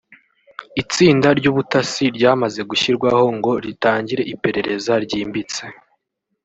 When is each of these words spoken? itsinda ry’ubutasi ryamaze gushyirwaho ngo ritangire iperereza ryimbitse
itsinda 0.81 1.27
ry’ubutasi 1.39 2.03
ryamaze 2.17 2.61
gushyirwaho 2.69 3.23
ngo 3.37 3.51
ritangire 3.63 4.23
iperereza 4.33 4.93
ryimbitse 5.03 5.63